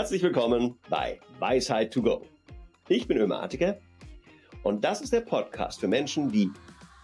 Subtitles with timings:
[0.00, 2.26] Herzlich willkommen bei Weisheit to Go.
[2.88, 3.78] Ich bin Ömer Atiker
[4.62, 6.48] und das ist der Podcast für Menschen, die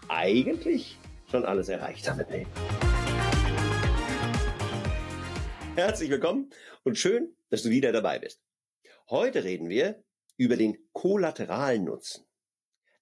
[0.08, 0.98] eigentlich
[1.30, 2.24] schon alles erreicht haben.
[5.74, 6.48] Herzlich willkommen
[6.84, 8.40] und schön, dass du wieder dabei bist.
[9.10, 10.02] Heute reden wir
[10.38, 12.24] über den kollateralen Nutzen.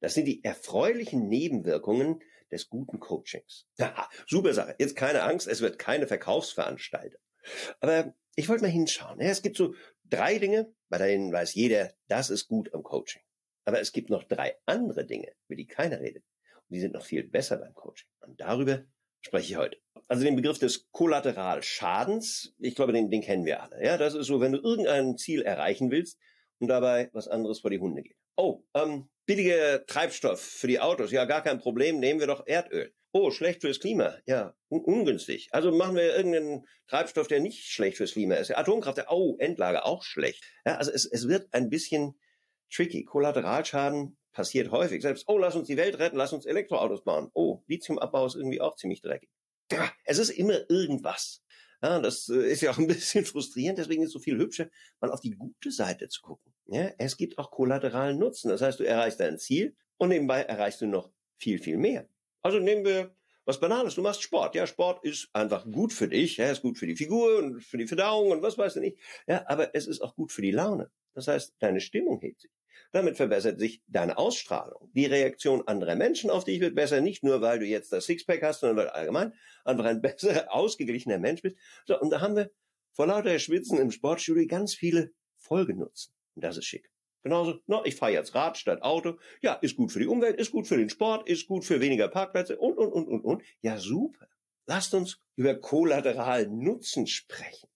[0.00, 2.20] Das sind die erfreulichen Nebenwirkungen
[2.50, 3.68] des guten Coachings.
[3.78, 4.74] Ja, super Sache.
[4.80, 7.20] Jetzt keine Angst, es wird keine Verkaufsveranstaltung.
[7.78, 9.20] Aber ich wollte mal hinschauen.
[9.20, 9.74] Ja, es gibt so
[10.04, 13.22] drei Dinge, bei denen weiß jeder, das ist gut am Coaching.
[13.64, 16.24] Aber es gibt noch drei andere Dinge, über die keiner redet.
[16.68, 18.08] Und die sind noch viel besser beim Coaching.
[18.20, 18.84] Und darüber
[19.20, 19.78] spreche ich heute.
[20.08, 23.82] Also den Begriff des Kollateralschadens, ich glaube, den, den kennen wir alle.
[23.82, 26.18] Ja, das ist so, wenn du irgendein Ziel erreichen willst
[26.58, 28.16] und dabei was anderes vor die Hunde geht.
[28.36, 32.92] Oh, ähm, billiger Treibstoff für die Autos, ja, gar kein Problem, nehmen wir doch Erdöl.
[33.16, 34.18] Oh, schlecht fürs Klima.
[34.26, 35.48] Ja, un ungünstig.
[35.52, 38.50] Also machen wir irgendeinen Treibstoff, der nicht schlecht fürs Klima ist.
[38.50, 40.42] Atomkraft, oh, Endlager, auch schlecht.
[40.66, 42.18] Ja, also es, es wird ein bisschen
[42.72, 43.04] tricky.
[43.04, 45.00] Kollateralschaden passiert häufig.
[45.00, 47.30] Selbst, oh, lass uns die Welt retten, lass uns Elektroautos bauen.
[47.34, 49.30] Oh, Lithiumabbau ist irgendwie auch ziemlich dreckig.
[49.70, 51.44] Ja, es ist immer irgendwas.
[51.84, 54.68] Ja, das äh, ist ja auch ein bisschen frustrierend, deswegen ist es so viel hübscher,
[55.00, 56.52] mal auf die gute Seite zu gucken.
[56.66, 58.48] Ja, es gibt auch kollateralen Nutzen.
[58.48, 62.08] Das heißt, du erreichst dein Ziel und nebenbei erreichst du noch viel, viel mehr.
[62.44, 63.94] Also nehmen wir was Banales.
[63.94, 64.54] Du machst Sport.
[64.54, 66.36] Ja, Sport ist einfach gut für dich.
[66.36, 68.98] Ja, ist gut für die Figur und für die Verdauung und was weiß ich nicht.
[69.26, 70.90] Ja, aber es ist auch gut für die Laune.
[71.14, 72.50] Das heißt, deine Stimmung hebt sich.
[72.92, 74.90] Damit verbessert sich deine Ausstrahlung.
[74.92, 78.42] Die Reaktion anderer Menschen auf dich wird besser, nicht nur, weil du jetzt das Sixpack
[78.42, 79.32] hast, sondern weil du allgemein
[79.64, 81.56] einfach ein besser ausgeglichener Mensch bist.
[81.86, 82.50] So, und da haben wir
[82.92, 86.12] vor lauter Schwitzen im Sportstudio ganz viele Folgenutzen.
[86.34, 86.93] Und das ist schick.
[87.24, 89.18] Genauso, no, ich fahre jetzt Rad statt Auto.
[89.40, 92.06] Ja, ist gut für die Umwelt, ist gut für den Sport, ist gut für weniger
[92.08, 93.42] Parkplätze und, und, und, und, und.
[93.62, 94.28] Ja, super.
[94.66, 97.68] Lasst uns über kollateralen Nutzen sprechen.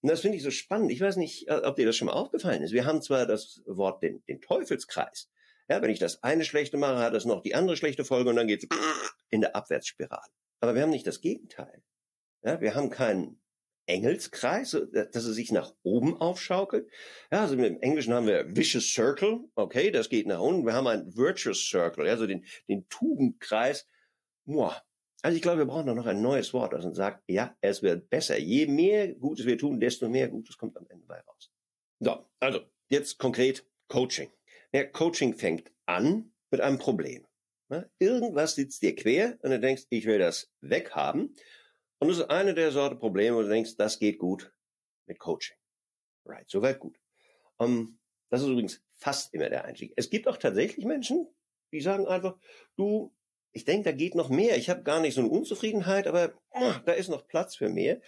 [0.00, 0.90] Und das finde ich so spannend.
[0.90, 2.72] Ich weiß nicht, ob dir das schon mal aufgefallen ist.
[2.72, 5.28] Wir haben zwar das Wort den, den Teufelskreis.
[5.68, 8.36] Ja, wenn ich das eine schlechte mache, hat das noch die andere schlechte Folge und
[8.36, 8.66] dann geht's
[9.28, 10.30] in der Abwärtsspirale.
[10.60, 11.82] Aber wir haben nicht das Gegenteil.
[12.42, 13.38] Ja, wir haben keinen
[13.88, 16.88] Engelskreis, dass er sich nach oben aufschaukelt.
[17.32, 20.66] Ja, also im Englischen haben wir Vicious Circle, okay, das geht nach unten.
[20.66, 23.88] Wir haben einen Virtuous Circle, also den, den Tugendkreis.
[24.44, 24.82] Boah.
[25.22, 27.82] Also ich glaube, wir brauchen da noch ein neues Wort, das uns sagt, ja, es
[27.82, 28.38] wird besser.
[28.38, 31.50] Je mehr Gutes wir tun, desto mehr Gutes kommt am Ende bei raus.
[31.98, 34.30] So, also jetzt konkret Coaching.
[34.72, 37.26] Ja, Coaching fängt an mit einem Problem.
[37.98, 41.34] Irgendwas sitzt dir quer und du denkst, ich will das weghaben.
[41.98, 44.52] Und das ist eine der Sorte Probleme, wo du denkst, das geht gut
[45.06, 45.56] mit Coaching.
[46.24, 46.98] Right, soweit gut.
[47.56, 47.98] Um, ähm,
[48.30, 49.92] das ist übrigens fast immer der Einstieg.
[49.96, 51.26] Es gibt auch tatsächlich Menschen,
[51.72, 52.36] die sagen einfach,
[52.76, 53.14] du,
[53.52, 54.56] ich denke, da geht noch mehr.
[54.56, 58.00] Ich habe gar nicht so eine Unzufriedenheit, aber oh, da ist noch Platz für mehr.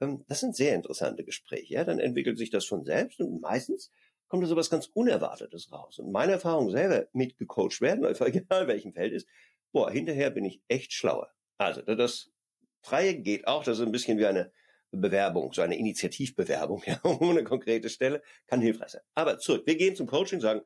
[0.00, 1.74] Um, ähm, das sind sehr interessante Gespräche.
[1.74, 3.90] Ja, dann entwickelt sich das von selbst und meistens
[4.28, 5.98] kommt da sowas ganz Unerwartetes raus.
[5.98, 9.28] Und meine Erfahrung selber mit gecoacht werden, egal welchem Feld ist,
[9.72, 11.30] boah, hinterher bin ich echt schlauer.
[11.58, 12.30] Also das
[12.86, 14.52] Freie geht auch, das ist ein bisschen wie eine
[14.92, 19.02] Bewerbung, so eine Initiativbewerbung, ja, ohne konkrete Stelle, kann hilfreich sein.
[19.14, 20.60] Aber zurück, wir gehen zum Coaching, sagen,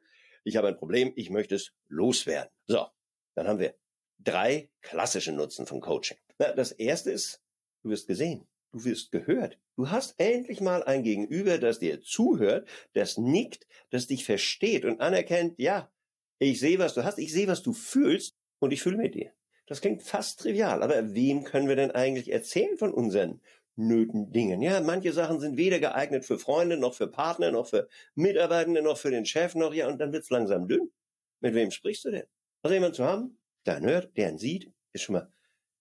[0.45, 2.51] ich habe ein Problem, ich möchte es loswerden.
[2.67, 2.87] So,
[3.35, 3.75] dann haben wir
[4.19, 6.19] drei klassische Nutzen von Coaching.
[6.37, 7.43] Das erste ist,
[7.83, 9.59] du wirst gesehen, du wirst gehört.
[9.77, 15.01] Du hast endlich mal ein Gegenüber, das dir zuhört, das nickt, das dich versteht und
[15.01, 15.91] anerkennt, ja,
[16.39, 19.33] ich sehe, was du hast, ich sehe, was du fühlst und ich fühle mit dir.
[19.71, 23.41] Das klingt fast trivial, aber wem können wir denn eigentlich erzählen von unseren
[23.77, 24.63] nöten Dingen?
[24.63, 28.99] Ja, manche Sachen sind weder geeignet für Freunde, noch für Partner, noch für Mitarbeitende, noch
[28.99, 30.91] für den Chef, noch, ja, und dann wird's langsam dünn.
[31.39, 32.25] Mit wem sprichst du denn?
[32.63, 35.33] Also jemand zu haben, der einen hört, der einen sieht, ist schon mal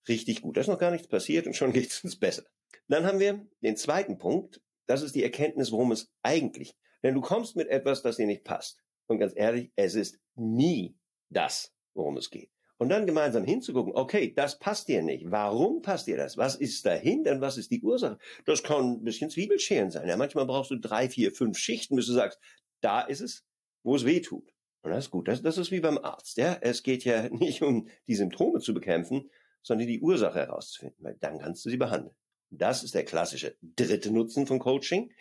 [0.07, 0.55] richtig gut.
[0.55, 2.43] Da ist noch gar nichts passiert und schon geht's uns besser.
[2.89, 4.61] Dann haben wir den zweiten Punkt.
[4.85, 6.75] Das ist die Erkenntnis, worum es eigentlich.
[7.01, 8.83] Denn du kommst mit etwas, das dir nicht passt.
[9.07, 10.95] Und ganz ehrlich, es ist nie
[11.31, 12.51] das, worum es geht.
[12.79, 15.29] Und dann gemeinsam hinzugucken, okay, das passt dir nicht.
[15.29, 16.37] Warum passt dir das?
[16.37, 18.17] Was ist dahinter und was ist die Ursache?
[18.45, 20.07] Das kann ein bisschen Zwiebelscheren sein.
[20.07, 22.39] Ja, manchmal brauchst du drei, vier, fünf Schichten, bis du sagst,
[22.79, 23.45] da ist es,
[23.83, 24.53] wo es weh tut.
[24.81, 25.27] Und das ist gut.
[25.27, 26.37] Das, das ist wie beim Arzt.
[26.37, 29.29] Ja, es geht ja nicht um die Symptome zu bekämpfen,
[29.61, 32.15] sondern die Ursache herauszufinden, weil dann kannst du sie behandeln.
[32.49, 35.13] Das ist der klassische dritte Nutzen von Coaching.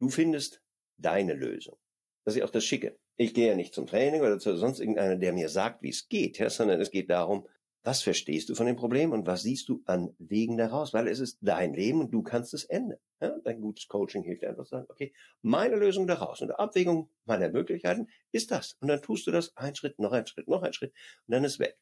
[0.00, 0.60] Du findest
[0.98, 1.78] deine Lösung.
[2.24, 2.98] Das ist ja auch das Schicke.
[3.16, 6.08] Ich gehe ja nicht zum Training oder zu sonst irgendeiner, der mir sagt, wie es
[6.08, 7.46] geht, ja, sondern es geht darum,
[7.84, 10.94] was verstehst du von dem Problem und was siehst du an Wegen daraus?
[10.94, 12.98] Weil es ist dein Leben und du kannst es ändern.
[13.20, 15.12] Ja, dein gutes Coaching hilft einfach zu sagen, okay,
[15.42, 18.76] meine Lösung daraus und Abwägung meiner Möglichkeiten ist das.
[18.80, 20.92] Und dann tust du das ein Schritt, noch ein Schritt, noch ein Schritt
[21.26, 21.78] und dann ist weg.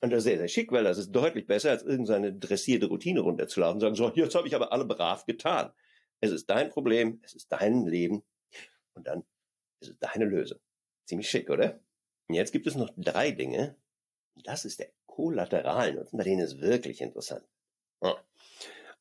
[0.00, 3.20] Und das ist sehr, sehr schick, weil das ist deutlich besser, als irgendeine dressierte Routine
[3.20, 5.72] runterzulaufen und sagen, so, jetzt habe ich aber alle brav getan.
[6.20, 8.22] Es ist dein Problem, es ist dein Leben
[8.94, 9.24] und dann
[9.80, 10.58] ist es deine Lösung.
[11.10, 11.80] Ziemlich schick, oder?
[12.28, 13.74] Und jetzt gibt es noch drei Dinge.
[14.44, 17.44] Das ist der Kollateralnutzen, bei denen ist wirklich interessant.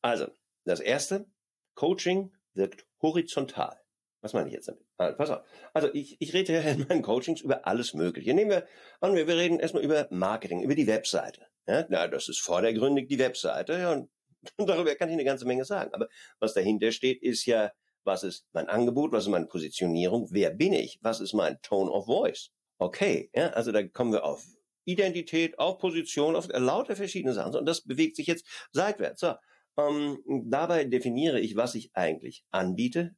[0.01, 0.25] Also,
[0.65, 1.27] das erste,
[1.75, 3.79] Coaching wirkt horizontal.
[4.21, 4.83] Was meine ich jetzt damit?
[4.97, 5.45] Also, pass auf.
[5.71, 8.33] Also ich, ich rede in meinen Coachings über alles Mögliche.
[8.33, 8.67] Nehmen wir
[9.01, 11.45] an, wir reden erstmal über Marketing, über die Webseite.
[11.67, 14.09] Ja, na, das ist vordergründig die Webseite ja, und
[14.57, 15.93] darüber kann ich eine ganze Menge sagen.
[15.93, 16.09] Aber
[16.39, 17.71] was dahinter steht, ist ja,
[18.09, 21.89] was ist mein Angebot, was ist meine Positionierung, wer bin ich, was ist mein Tone
[21.89, 22.49] of Voice.
[22.79, 24.43] Okay, ja, also da kommen wir auf
[24.85, 27.55] Identität, auf Position, auf lauter verschiedene Sachen.
[27.55, 29.21] Und das bewegt sich jetzt seitwärts.
[29.21, 29.35] So,
[29.77, 33.15] ähm, dabei definiere ich, was ich eigentlich anbiete,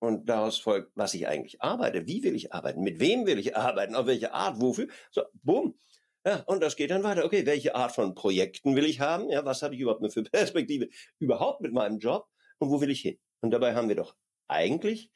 [0.00, 3.56] und daraus folgt, was ich eigentlich arbeite, wie will ich arbeiten, mit wem will ich
[3.56, 4.88] arbeiten, auf welche Art, wofür.
[5.10, 5.78] So, bumm.
[6.24, 7.24] Ja, und das geht dann weiter.
[7.24, 9.30] Okay, welche Art von Projekten will ich haben?
[9.30, 10.88] Ja, was habe ich überhaupt für Perspektive
[11.18, 12.26] überhaupt mit meinem Job
[12.58, 13.18] und wo will ich hin?
[13.40, 14.14] Und dabei haben wir doch
[14.48, 15.10] eigentlich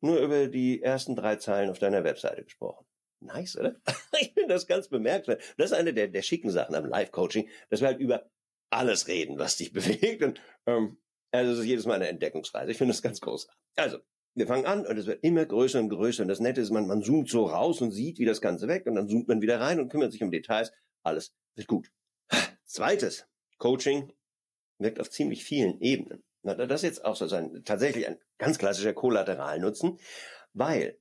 [0.00, 2.86] nur über die ersten drei Zeilen auf deiner Webseite gesprochen.
[3.20, 3.76] Nice, oder?
[4.20, 5.42] Ich finde das ganz bemerkenswert.
[5.56, 8.30] Das ist eine der, der schicken Sachen am Live-Coaching, dass wir halt über
[8.70, 10.22] alles reden, was dich bewegt.
[10.22, 10.98] Und ähm,
[11.30, 12.70] also das ist jedes Mal eine Entdeckungsreise.
[12.70, 13.60] Ich finde das ganz großartig.
[13.76, 13.98] Also,
[14.34, 16.22] wir fangen an und es wird immer größer und größer.
[16.22, 18.86] Und das Nette ist, man, man zoomt so raus und sieht, wie das Ganze weg
[18.86, 20.72] und dann zoomt man wieder rein und kümmert sich um Details.
[21.02, 21.90] Alles wird gut.
[22.64, 23.26] Zweites,
[23.58, 24.12] Coaching
[24.78, 26.22] wirkt auf ziemlich vielen Ebenen.
[26.42, 29.98] Na, das ist jetzt auch so ein, tatsächlich ein ganz klassischer Kollateralnutzen,
[30.52, 30.98] weil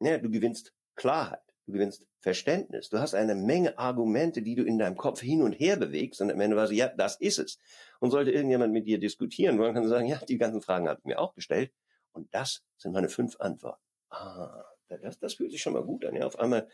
[0.00, 4.78] ja, du gewinnst Klarheit, du gewinnst Verständnis, du hast eine Menge Argumente, die du in
[4.78, 7.58] deinem Kopf hin und her bewegst und am Ende war so, ja, das ist es.
[8.00, 11.04] Und sollte irgendjemand mit dir diskutieren wollen, kann du sagen, ja, die ganzen Fragen hat
[11.04, 11.72] mir auch gestellt
[12.12, 13.82] und das sind meine fünf Antworten.
[14.10, 16.16] Ah, das, das fühlt sich schon mal gut an.
[16.16, 16.68] Ja, auf einmal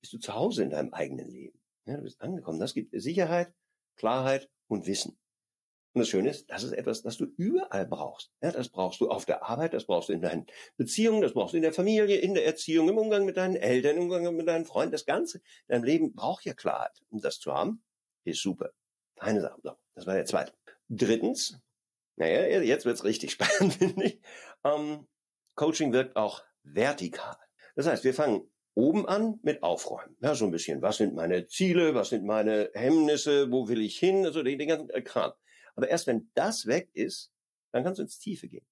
[0.00, 1.58] bist du zu Hause in deinem eigenen Leben.
[1.86, 2.60] Ja, du bist angekommen.
[2.60, 3.52] Das gibt Sicherheit,
[3.96, 5.18] Klarheit und Wissen.
[5.96, 8.30] Und das Schöne ist, das ist etwas, das du überall brauchst.
[8.42, 10.44] Ja, das brauchst du auf der Arbeit, das brauchst du in deinen
[10.76, 13.96] Beziehungen, das brauchst du in der Familie, in der Erziehung, im Umgang mit deinen Eltern,
[13.96, 14.92] im Umgang mit deinen Freunden.
[14.92, 17.00] Das Ganze, dein Leben braucht ja Klarheit.
[17.08, 17.82] Und das zu haben,
[18.24, 18.72] ist super.
[19.16, 19.58] Feine Sache.
[19.62, 20.52] So, das war der zweite.
[20.90, 21.58] Drittens,
[22.16, 24.20] naja, jetzt wird's richtig spannend, finde ich.
[24.64, 25.06] Ähm,
[25.54, 27.38] Coaching wirkt auch vertikal.
[27.74, 30.14] Das heißt, wir fangen oben an mit Aufräumen.
[30.20, 30.82] Ja, so ein bisschen.
[30.82, 31.94] Was sind meine Ziele?
[31.94, 33.50] Was sind meine Hemmnisse?
[33.50, 34.26] Wo will ich hin?
[34.26, 35.32] Also den, den ganzen Kram.
[35.76, 37.30] Aber erst wenn das weg ist,
[37.72, 38.66] dann kannst du ins Tiefe gehen.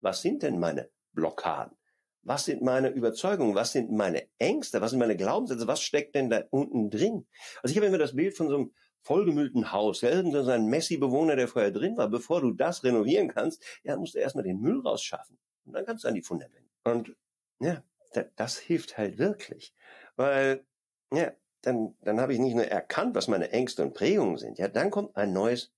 [0.00, 1.76] Was sind denn meine Blockaden?
[2.22, 3.54] Was sind meine Überzeugungen?
[3.54, 4.80] Was sind meine Ängste?
[4.80, 5.66] Was sind meine Glaubenssätze?
[5.66, 7.26] Was steckt denn da unten drin?
[7.62, 10.66] Also ich habe immer das Bild von so einem vollgemüllten Haus, ja, irgendein so ein
[10.66, 14.60] Messi-Bewohner, der vorher drin war, bevor du das renovieren kannst, ja, musst du erstmal den
[14.60, 15.38] Müll rausschaffen.
[15.66, 16.70] Und dann kannst du an die Fundamente.
[16.84, 17.14] Und
[17.60, 17.82] ja,
[18.36, 19.74] das hilft halt wirklich.
[20.16, 20.64] Weil,
[21.12, 24.58] ja, dann, dann habe ich nicht nur erkannt, was meine Ängste und Prägungen sind.
[24.58, 25.72] Ja, dann kommt ein neues,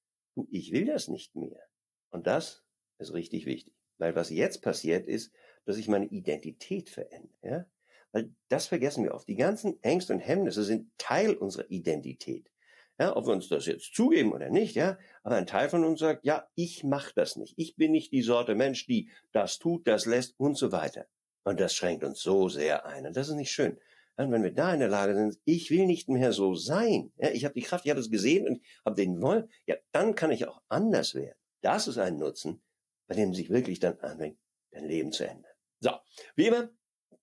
[0.50, 1.62] ich will das nicht mehr.
[2.10, 2.64] Und das
[2.98, 3.74] ist richtig wichtig.
[3.98, 5.32] Weil was jetzt passiert ist,
[5.64, 7.34] dass ich meine Identität verändere.
[7.42, 7.66] Ja?
[8.12, 9.28] Weil das vergessen wir oft.
[9.28, 12.50] Die ganzen Ängste und Hemmnisse sind Teil unserer Identität.
[12.98, 16.00] Ja, ob wir uns das jetzt zugeben oder nicht, ja, aber ein Teil von uns
[16.00, 17.52] sagt, ja, ich mache das nicht.
[17.58, 21.06] Ich bin nicht die Sorte Mensch, die das tut, das lässt und so weiter.
[21.44, 23.06] Und das schränkt uns so sehr ein.
[23.06, 23.78] Und das ist nicht schön.
[24.18, 27.28] Und wenn wir da in der Lage sind, ich will nicht mehr so sein, ja,
[27.30, 30.30] ich habe die Kraft, ich habe es gesehen und habe den Wollen, ja, dann kann
[30.30, 31.38] ich auch anders werden.
[31.60, 32.62] Das ist ein Nutzen,
[33.08, 34.38] bei dem sich wirklich dann anfängt,
[34.70, 35.52] dein Leben zu ändern.
[35.80, 35.90] So,
[36.35, 36.70] wie immer,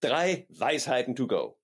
[0.02, 1.58] drei Weisheiten to go.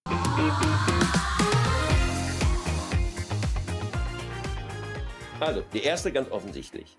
[5.40, 6.98] Also, die erste ganz offensichtlich.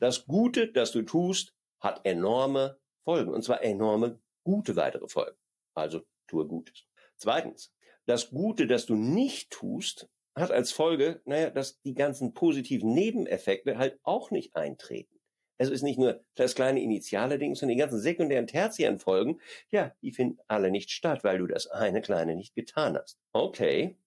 [0.00, 3.32] Das Gute, das du tust, hat enorme Folgen.
[3.32, 5.38] Und zwar enorme gute weitere Folgen.
[5.74, 6.87] Also, tue Gutes.
[7.18, 7.72] Zweitens.
[8.06, 13.76] Das Gute, das du nicht tust, hat als Folge, naja, dass die ganzen positiven Nebeneffekte
[13.76, 15.18] halt auch nicht eintreten.
[15.58, 19.92] Es ist nicht nur das kleine initiale Ding, sondern die ganzen sekundären, tertiären Folgen, ja,
[20.02, 23.18] die finden alle nicht statt, weil du das eine kleine nicht getan hast.
[23.32, 23.98] Okay.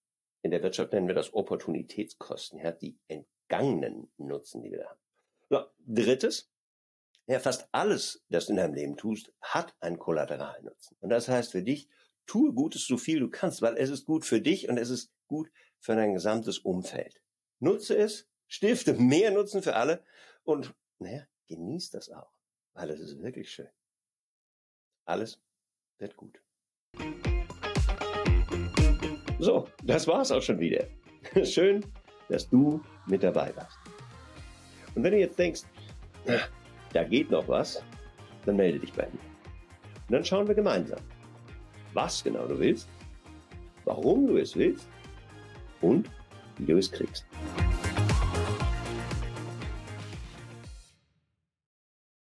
[0.43, 4.99] In der Wirtschaft nennen wir das Opportunitätskosten, ja, die vergangenen Nutzen, die wir da haben.
[5.49, 6.49] So, drittes,
[7.27, 10.97] ja, fast alles, das du in deinem Leben tust, hat einen Kollateralnutzen.
[11.01, 11.89] Und das heißt für dich,
[12.25, 15.11] tue Gutes so viel du kannst, weil es ist gut für dich und es ist
[15.27, 17.21] gut für dein gesamtes Umfeld.
[17.59, 20.03] Nutze es, stifte mehr Nutzen für alle
[20.43, 22.31] und, naja, genieß das auch,
[22.73, 23.69] weil es ist wirklich schön.
[25.05, 25.41] Alles
[25.97, 26.41] wird gut.
[29.39, 30.85] So, das war's auch schon wieder.
[31.43, 31.83] Schön,
[32.29, 33.77] dass du mit dabei warst.
[34.93, 35.63] Und wenn du jetzt denkst,
[36.93, 37.83] da geht noch was,
[38.45, 39.19] dann melde dich bei mir.
[40.07, 40.99] Und dann schauen wir gemeinsam,
[41.93, 42.87] was genau du willst,
[43.85, 44.87] warum du es willst
[45.81, 46.09] und
[46.57, 47.25] wie du es kriegst.